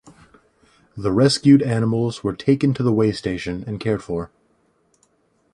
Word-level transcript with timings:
The 0.97 1.11
rescued 1.11 1.61
animals 1.61 2.23
were 2.23 2.33
taken 2.35 2.73
to 2.73 2.81
the 2.81 2.91
Waystation 2.91 3.63
and 3.67 3.79
cared 3.79 4.03
for. 4.03 4.31